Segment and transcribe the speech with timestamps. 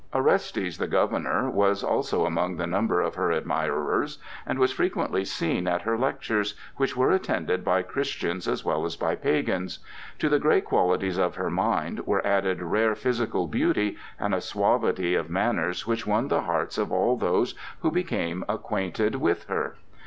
[0.15, 5.67] Orestes, the governor, was also among the number of her admirers and was frequently seen
[5.67, 9.77] at her lectures, which were attended by Christians as well as by pagans.
[10.17, 15.13] To the great qualities of her mind were added rare physical beauty and a suavity
[15.13, 19.75] of manners which won the hearts of all those who became acquainted with her.